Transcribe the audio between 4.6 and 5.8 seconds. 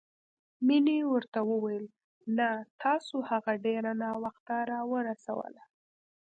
راورسوله.